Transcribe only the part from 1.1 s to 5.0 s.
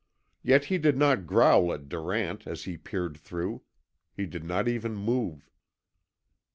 growl at Durant as he peered through. He did not even